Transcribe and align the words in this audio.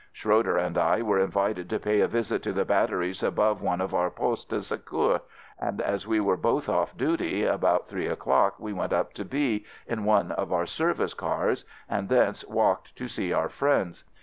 Schroeder 0.11 0.57
and 0.57 0.79
I 0.79 1.03
were 1.03 1.19
invited 1.19 1.69
to 1.69 1.79
pay 1.79 1.99
a 2.01 2.07
visit 2.07 2.41
to 2.41 2.53
the 2.53 2.65
batteries 2.65 3.21
above 3.21 3.61
one 3.61 3.79
of 3.79 3.93
our 3.93 4.09
postes 4.09 4.45
de 4.45 4.59
secour, 4.75 5.21
and 5.59 5.79
as 5.79 6.07
we 6.07 6.19
were 6.19 6.37
both 6.37 6.67
off 6.67 6.97
duty, 6.97 7.45
about 7.45 7.87
three 7.87 8.07
o'clock 8.07 8.55
we 8.59 8.73
went 8.73 8.93
up 8.93 9.13
to 9.13 9.23
B 9.23 9.63
in 9.85 10.03
one 10.03 10.31
of 10.31 10.51
our 10.51 10.65
service 10.65 11.13
cars 11.13 11.65
and 11.87 12.09
thence 12.09 12.43
walked 12.47 12.95
to 12.95 13.07
see 13.07 13.31
our 13.31 13.47
friends. 13.47 14.03